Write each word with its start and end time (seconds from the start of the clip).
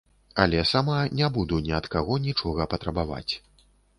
Але 0.43 0.61
сама 0.69 0.95
не 1.19 1.27
буду 1.35 1.59
ні 1.67 1.75
ад 1.79 1.89
каго 1.97 2.17
нічога 2.25 2.67
патрабаваць. 2.75 3.29